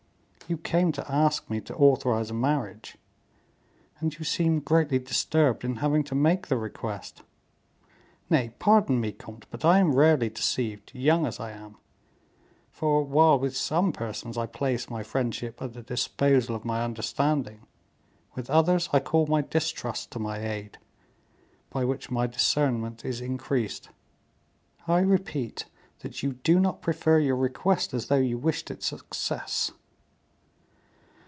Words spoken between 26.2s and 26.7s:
you do